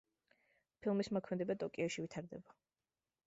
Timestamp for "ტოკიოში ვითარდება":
1.65-2.57